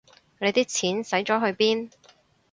[0.39, 1.91] 你啲錢使咗去邊